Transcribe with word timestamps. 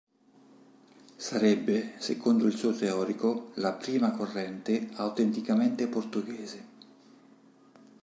Sarebbe, 1.19 1.91
secondo 1.99 2.47
il 2.47 2.55
suo 2.55 2.73
teorico, 2.75 3.51
la 3.57 3.73
prima 3.73 4.09
corrente 4.09 4.89
autenticamente 4.95 5.87
portoghese. 5.87 6.65